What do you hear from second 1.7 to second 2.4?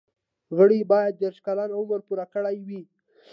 عمر پوره